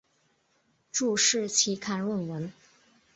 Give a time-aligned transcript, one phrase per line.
[0.91, 2.51] 注释期刊论文